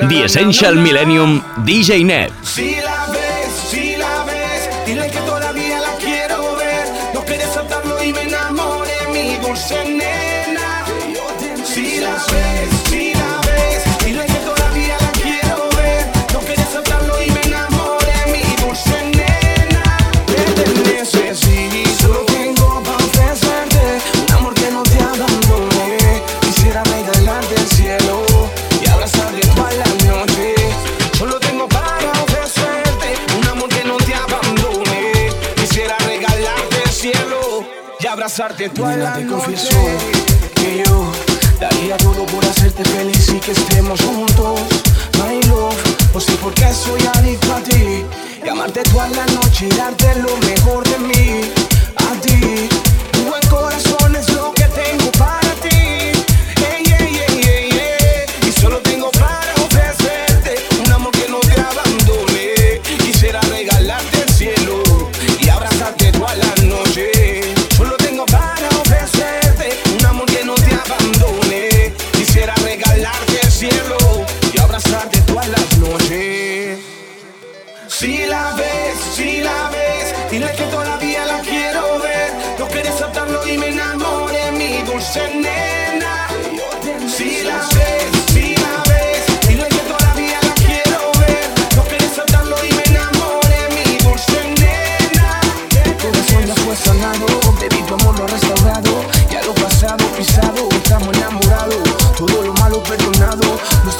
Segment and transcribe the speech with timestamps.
[0.00, 2.32] The Essential Millennium DJ Net.
[2.42, 6.86] Si la ves, si la ves, dile que todavía la quiero ver.
[7.14, 10.84] No quieres saltarlo y me enamoré, mi dulce nena.
[11.64, 13.13] Si la ves, si la ves.
[38.54, 39.68] besarte toda la te confieso
[40.54, 41.12] que yo
[41.60, 44.60] daría todo por hacerte feliz y que estemos juntos.
[45.18, 45.74] My love,
[46.12, 48.04] no sé porque soy adicto a ti.
[48.44, 51.50] Y amarte toda la noche y darte lo mejor de mí.
[51.96, 52.68] A ti,
[53.12, 54.63] tu buen corazón es lo que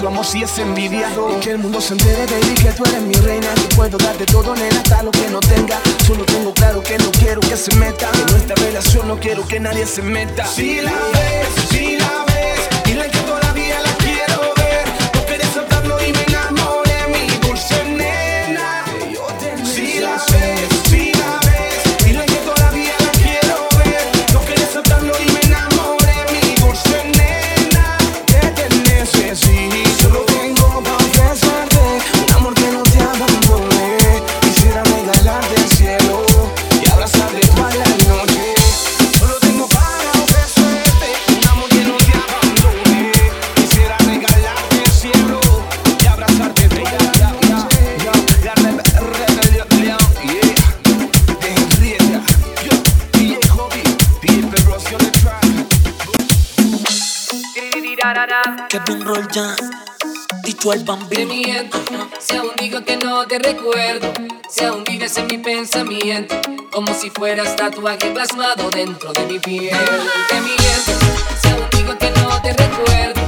[0.04, 1.34] Tu amor es envidiado.
[1.34, 3.46] Y que el mundo se entere, baby, que tú eres mi reina.
[3.54, 5.80] Yo puedo darte todo, nena, hasta lo que no tenga.
[6.06, 8.10] Solo tengo claro que no quiero que se meta.
[8.12, 10.44] En nuestra relación no quiero que nadie se meta.
[10.46, 11.83] Si la ves, si
[60.84, 61.08] bambino.
[61.08, 61.78] Te miento,
[62.20, 64.12] si aún digo que no te recuerdo,
[64.48, 66.34] si aún vives en mi pensamiento,
[66.70, 69.76] como si fueras tatuaje plasmado dentro de mi piel.
[70.28, 70.92] Te miento,
[71.40, 73.23] si aún digo que no te recuerdo.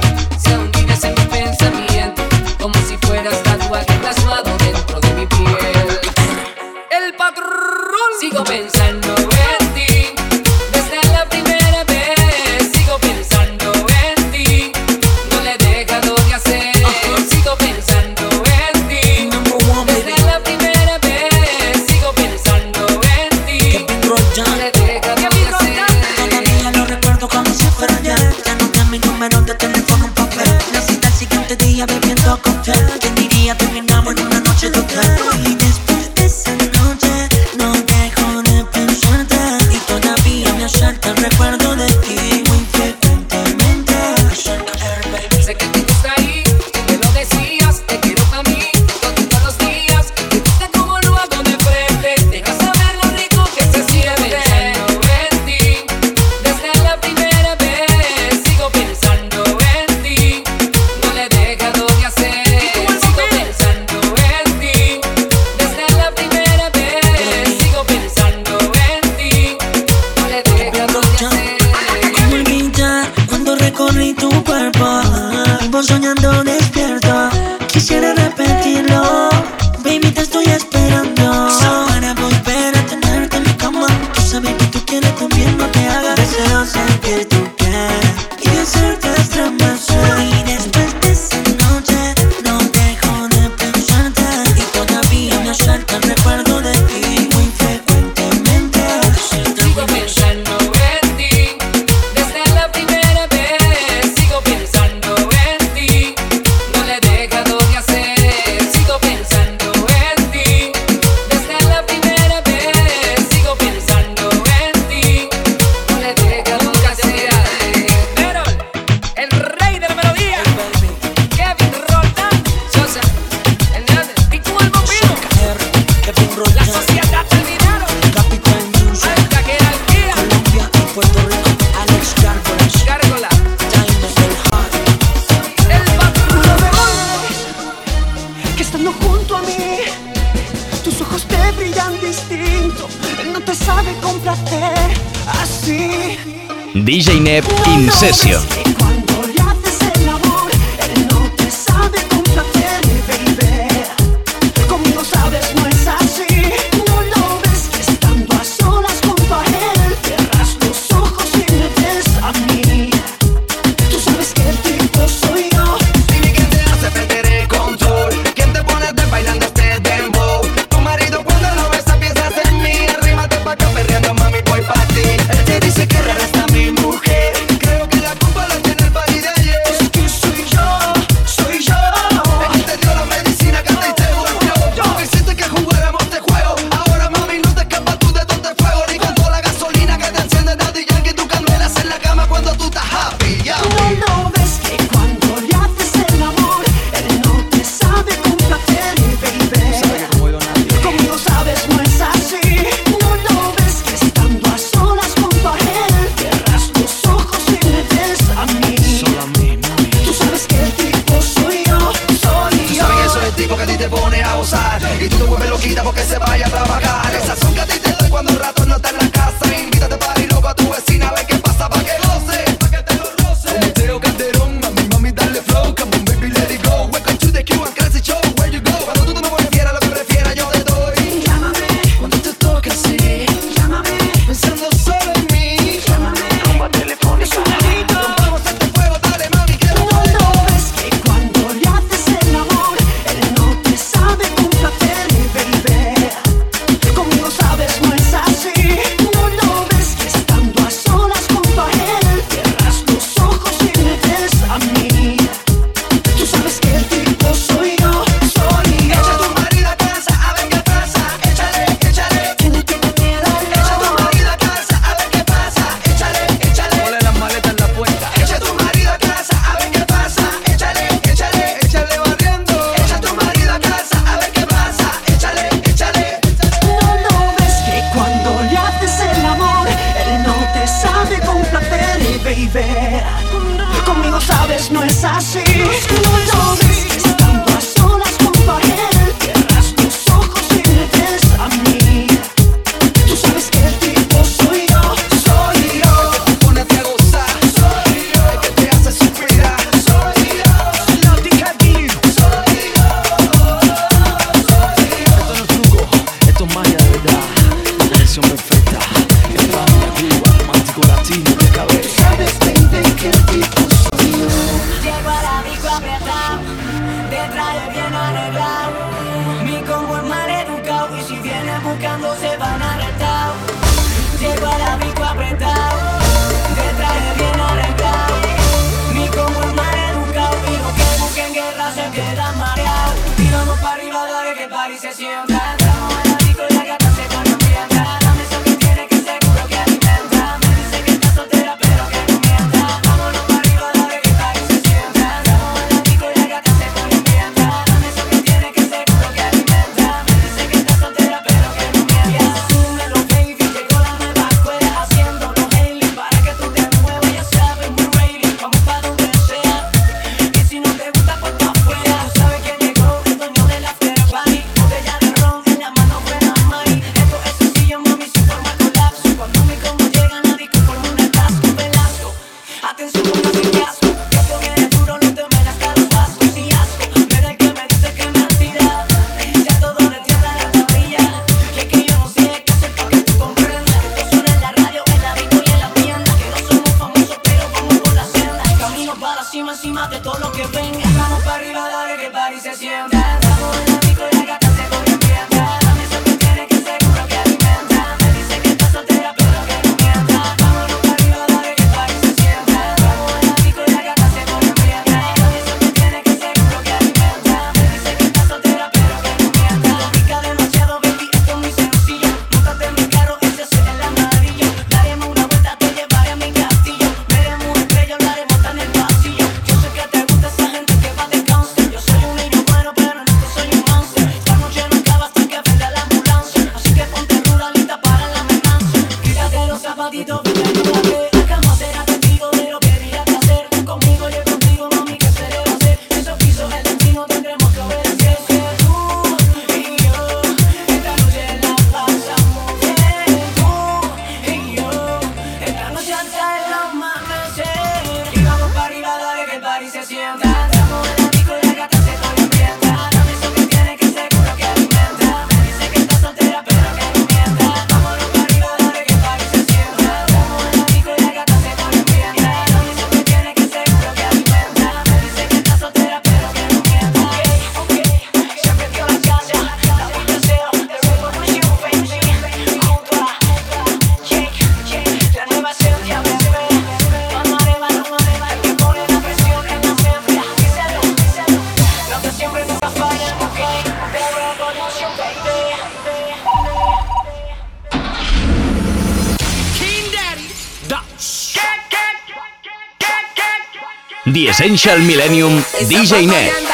[494.47, 496.46] Essential Millennium DJ Net.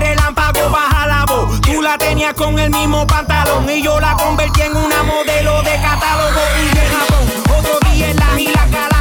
[0.00, 1.60] El relámpago baja la voz.
[1.60, 5.72] Tú la tenías con el mismo pantalón y yo la convertí en una modelo de
[5.76, 7.58] catálogo y de Japón.
[7.58, 8.99] Otro día en la y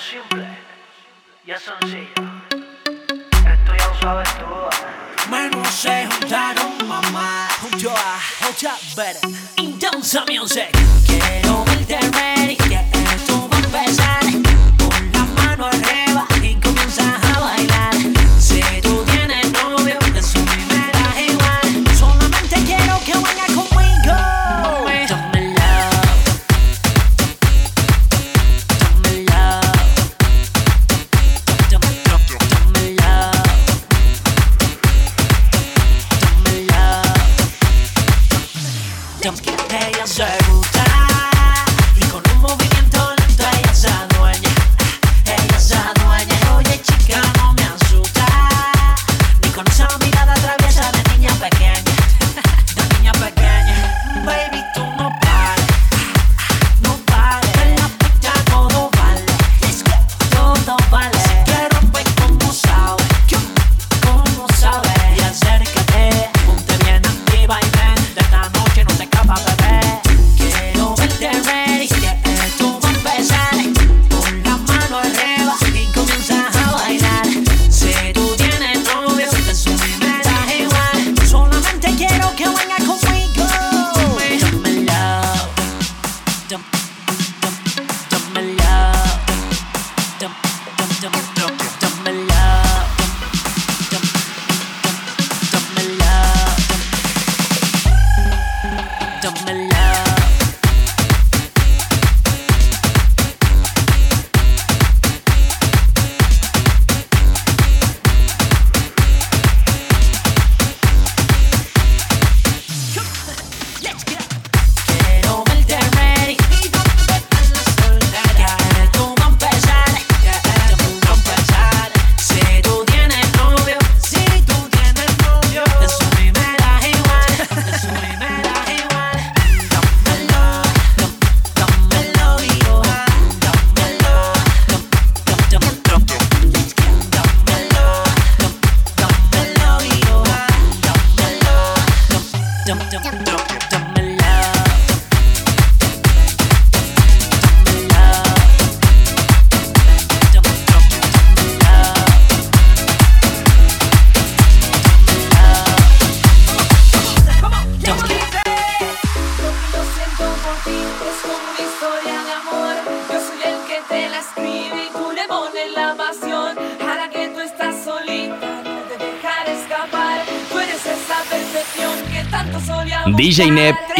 [0.00, 0.46] simple
[1.44, 2.06] y es sencillo.
[3.30, 4.44] Esto ya lo sabes tú.
[4.44, 5.28] ¿eh?
[5.28, 7.48] Manos se juntaron, mamá.
[7.60, 9.30] Junto a Hotel Better.
[9.56, 10.70] Intensa Music.
[11.06, 12.79] Quiero verte ready.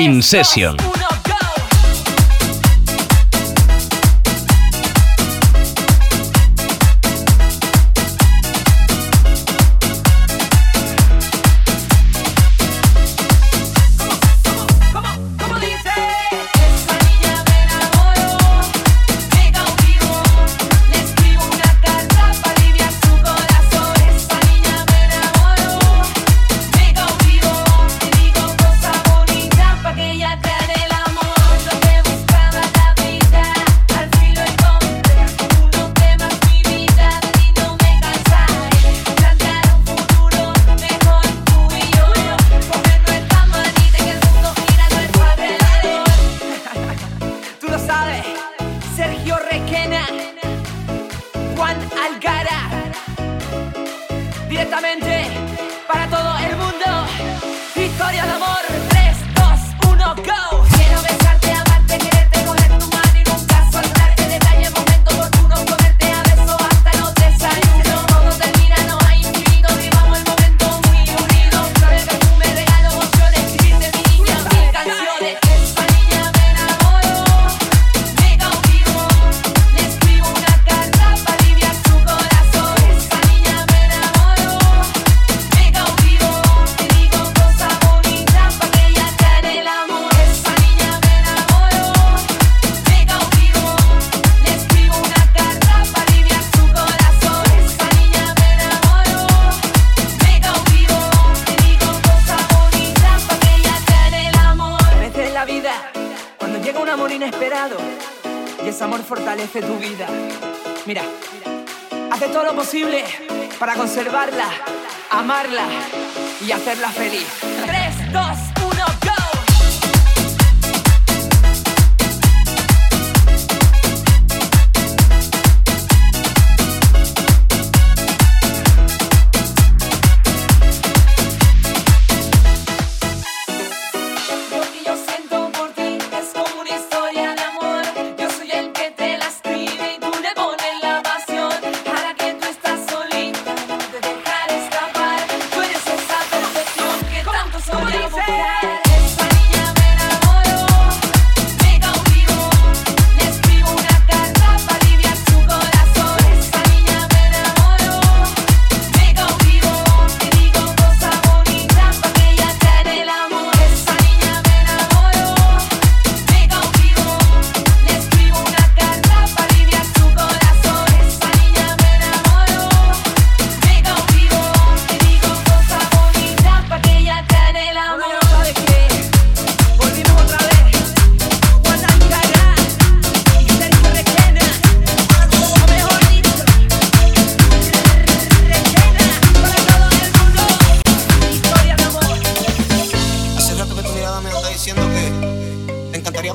[0.00, 0.76] In session.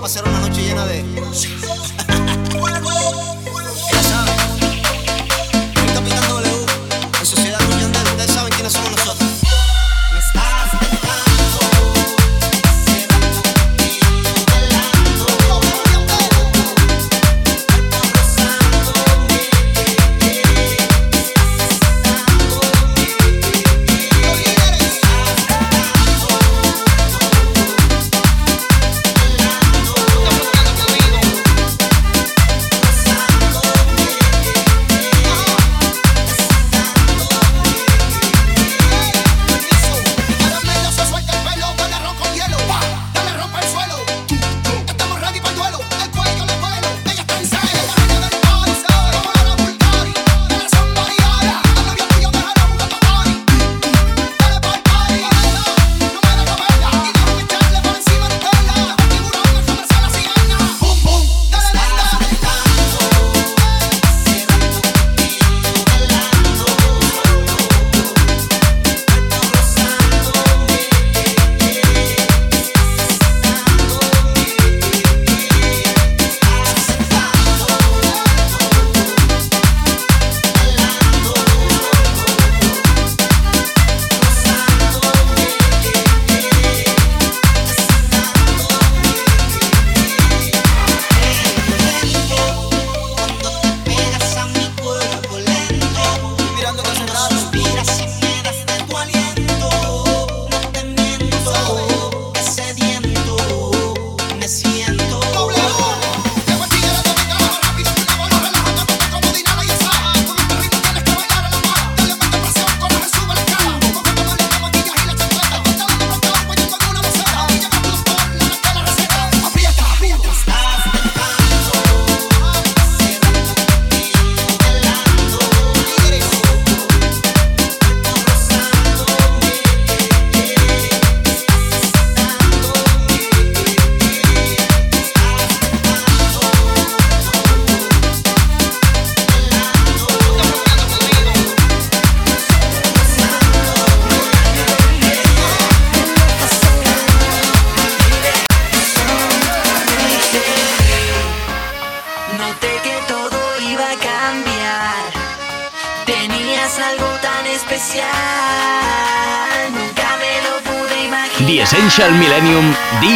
[0.06, 2.05] pasar una noche llena de...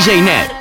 [0.10, 0.59] DJ Net.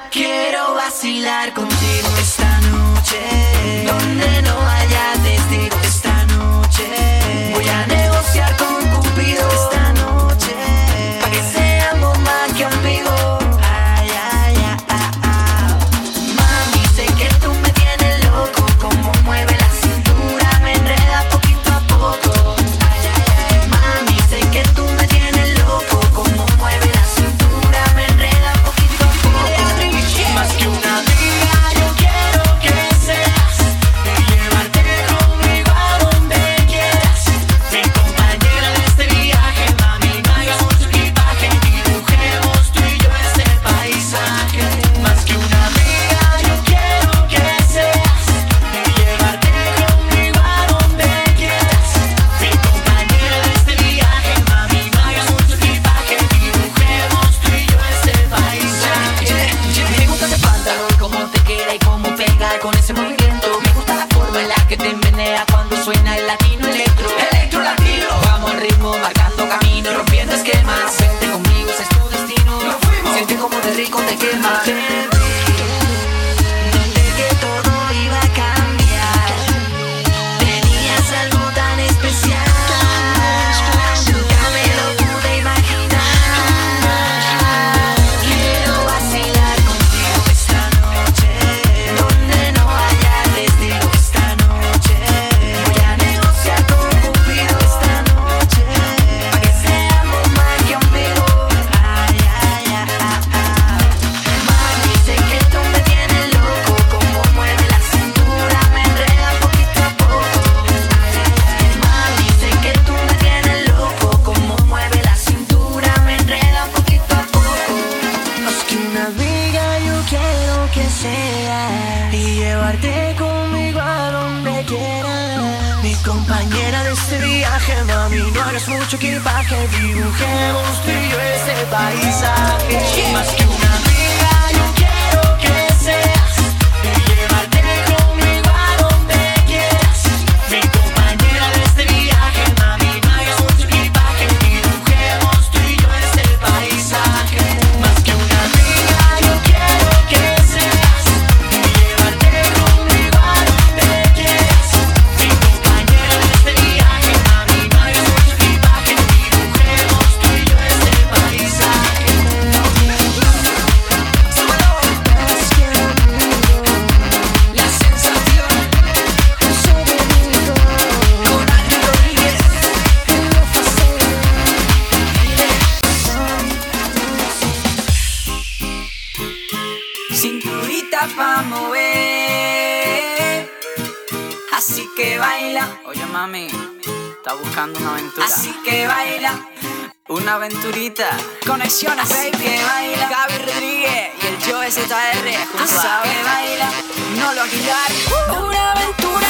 [197.89, 199.28] Una aventura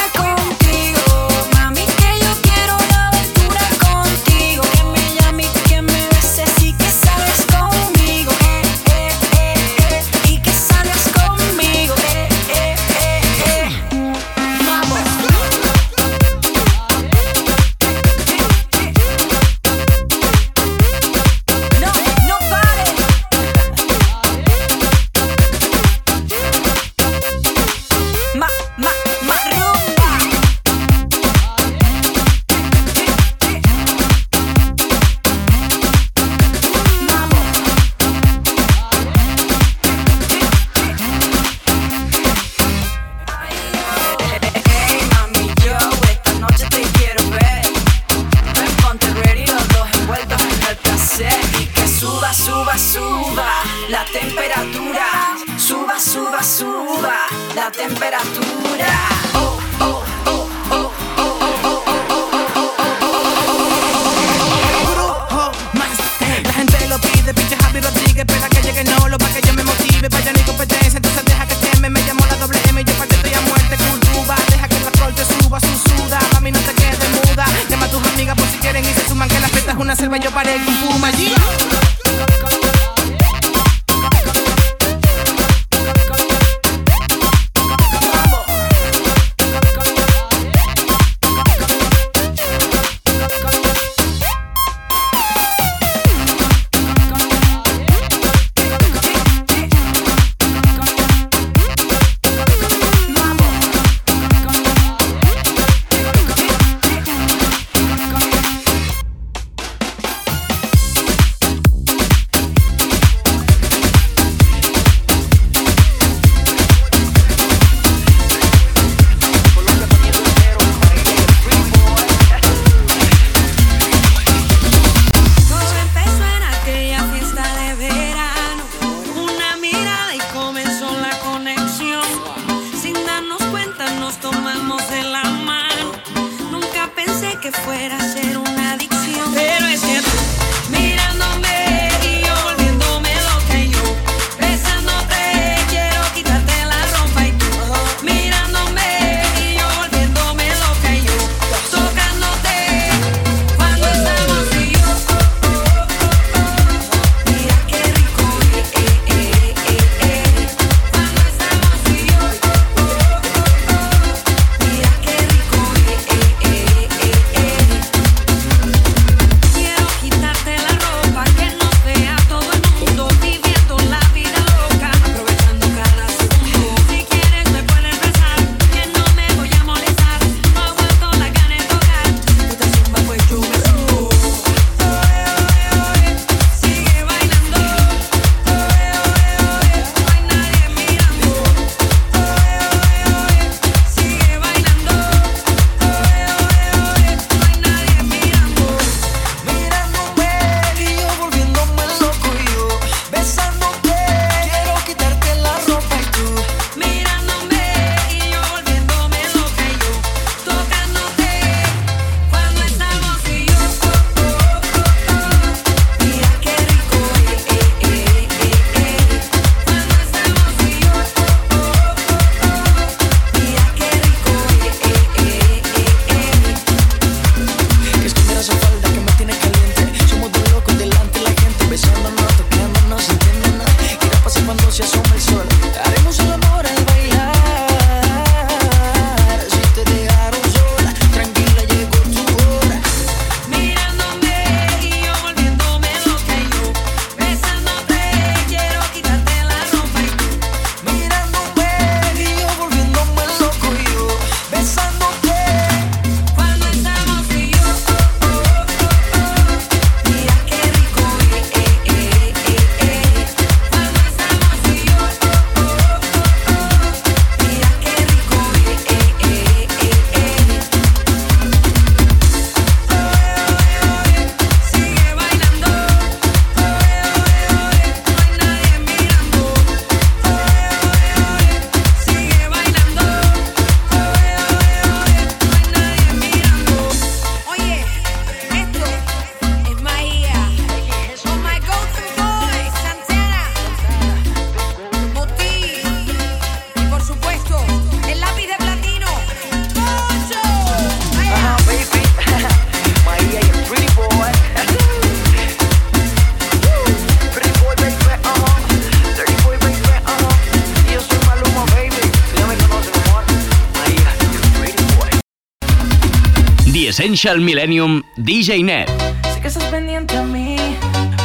[317.08, 318.86] Essential Millennium DJ Net.
[319.32, 320.58] Sé que estás pendiente a mí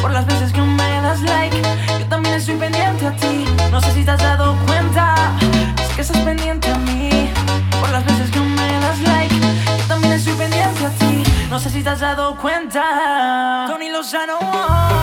[0.02, 1.62] por las veces que me das like.
[2.00, 3.43] Yo también estoy pendiente a ti.
[3.69, 5.34] No sé si te has dado cuenta.
[5.89, 7.10] Sé que estás pendiente a mí
[7.82, 9.36] por las veces que me das like.
[9.36, 11.22] Yo también estoy pendiente a ti.
[11.50, 13.65] No sé si te has dado cuenta.
[13.67, 14.39] Tony Lozano.
[14.41, 15.03] Oh.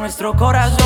[0.00, 0.79] nuestro corazón.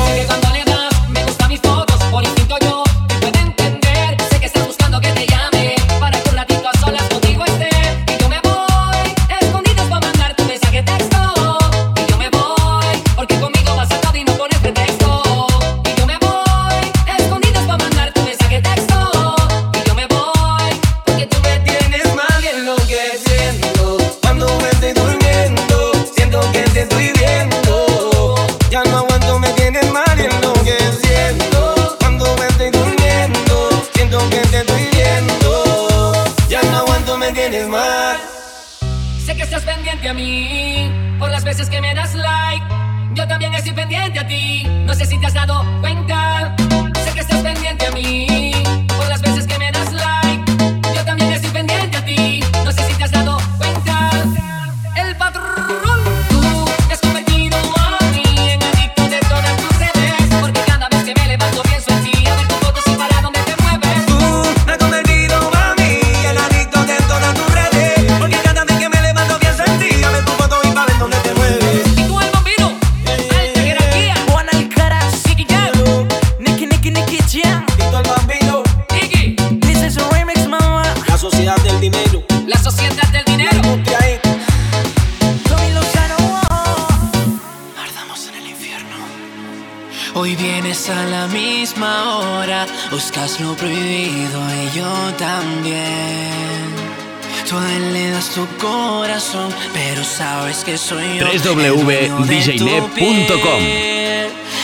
[100.45, 101.25] sabes que soy yo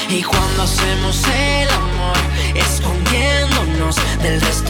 [0.09, 2.17] Y cuando hacemos el amor,
[2.53, 4.60] escondiéndonos del resto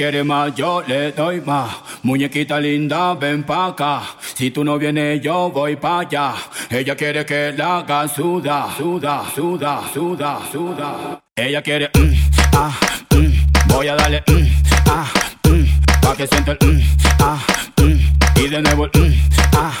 [0.00, 1.76] quiere más, yo le doy más.
[2.04, 4.00] Muñequita linda, ven pa' acá.
[4.34, 6.34] Si tú no vienes, yo voy pa' allá.
[6.70, 11.20] Ella quiere que la haga suda, suda, suda, suda.
[11.36, 12.14] Ella quiere, mm,
[12.54, 12.72] ah,
[13.10, 14.46] mm, voy a darle, mm,
[14.86, 15.06] ah,
[15.44, 15.64] mm,
[16.00, 16.82] pa' que sienta el, mm,
[17.20, 17.38] ah,
[17.82, 19.14] mm, y de nuevo el,
[19.52, 19.72] ah.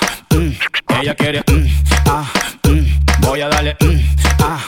[1.00, 1.42] Ella quiere,
[2.04, 2.30] ah,
[3.20, 3.74] voy a darle,
[4.38, 4.58] ah,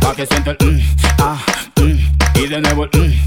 [0.00, 0.82] pa' que sienta el,
[1.20, 1.38] ah,
[2.34, 3.26] y de nuevo el.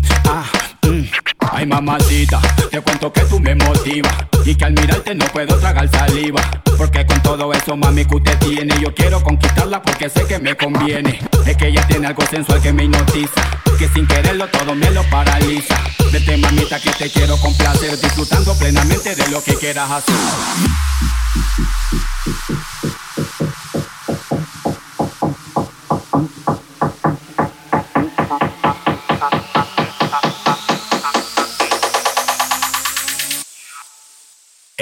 [1.60, 2.39] Ay mamacita,
[2.72, 4.14] te cuento que tú me motivas
[4.45, 6.41] Y que al mirarte no puedo tragar saliva
[6.78, 10.55] Porque con todo eso mami que usted tiene Yo quiero conquistarla porque sé que me
[10.55, 11.20] conviene.
[11.45, 13.41] Es que ella tiene algo sensual que me hipnotiza
[13.78, 15.76] Que sin quererlo todo me lo paraliza.
[16.14, 20.16] Vete mamita que te quiero complacer Disfrutando plenamente de lo que quieras hacer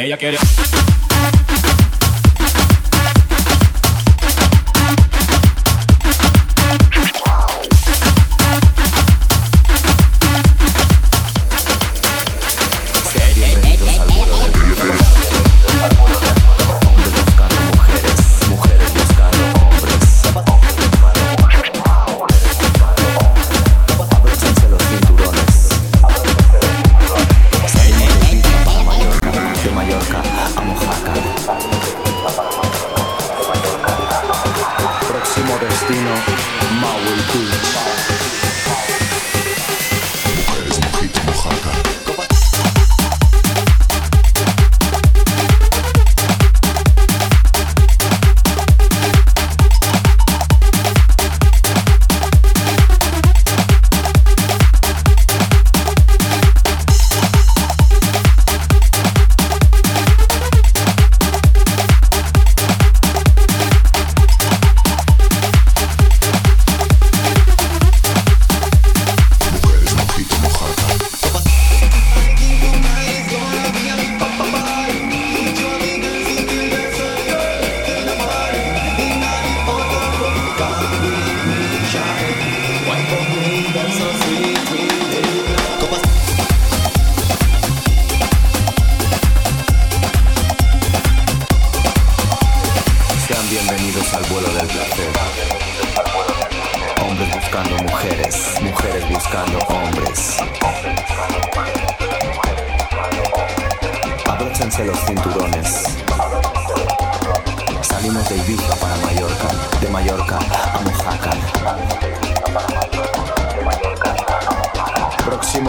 [0.08, 0.38] Ella quiere.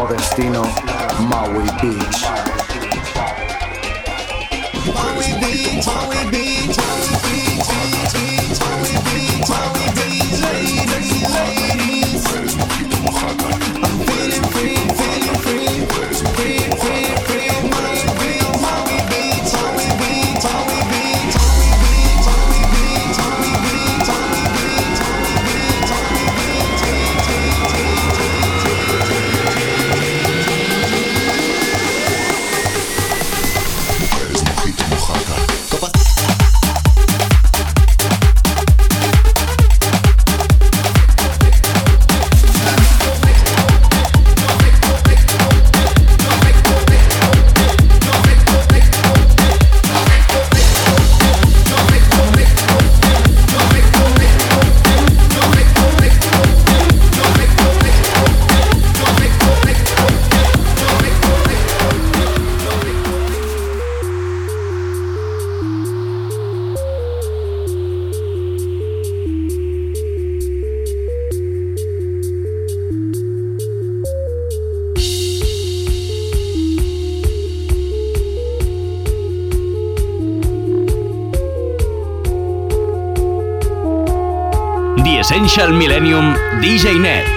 [0.08, 0.62] Destino,
[1.28, 2.24] Maui Beach.
[4.94, 6.47] Maui Beach, Maui Beach.
[85.58, 87.27] Essential Millennium DJ Net.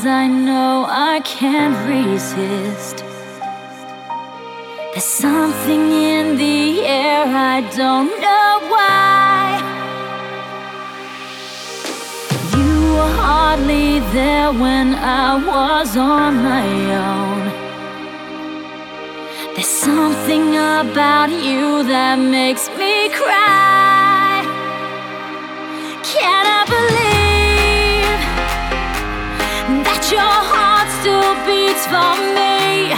[0.00, 3.04] Cause I know I can't resist.
[4.92, 9.60] There's something in the air, I don't know why.
[12.56, 16.66] You were hardly there when I was on my
[17.10, 17.42] own.
[19.54, 24.44] There's something about you that makes me cry.
[26.02, 26.99] Can I believe?
[30.12, 32.90] your heart still beats for me.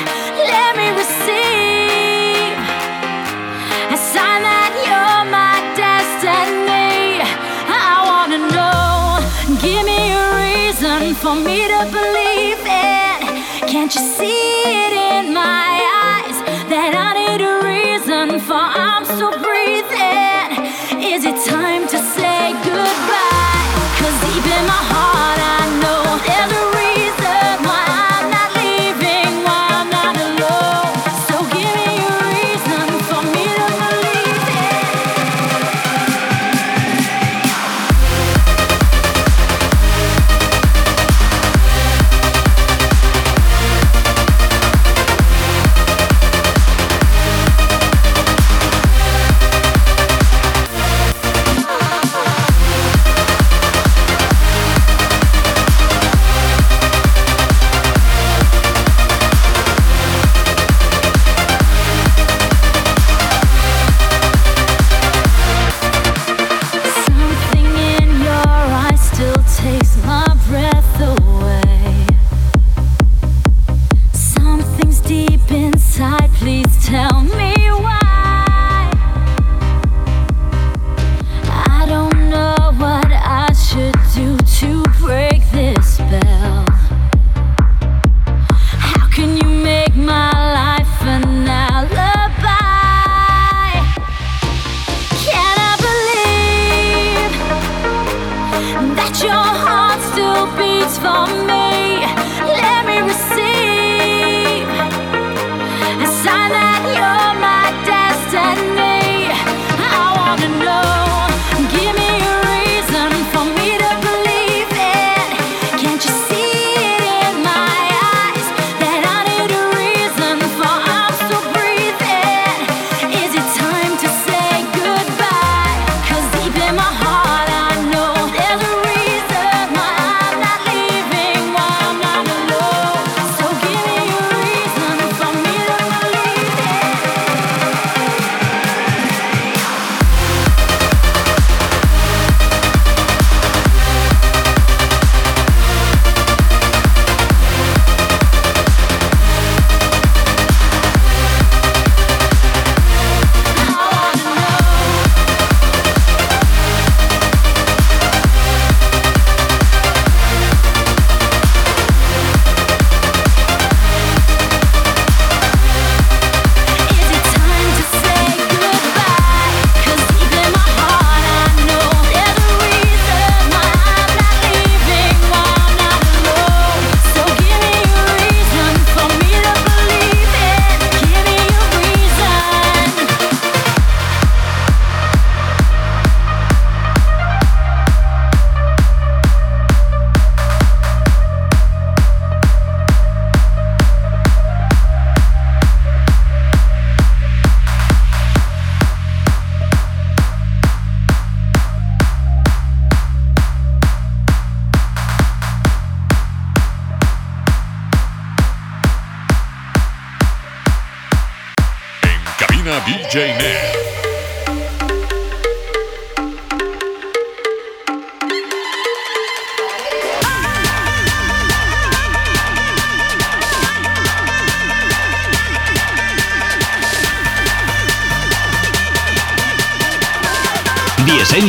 [0.53, 2.57] Let me receive
[3.93, 7.21] a sign that you're my destiny.
[7.69, 9.21] I wanna know.
[9.61, 13.69] Give me a reason for me to believe it.
[13.69, 15.69] Can't you see it in my
[16.09, 16.39] eyes
[16.73, 20.49] that I need a reason for I'm still breathing?
[21.13, 22.02] Is it time to?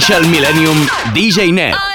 [0.04, 1.93] Essential Millennium DJ Net.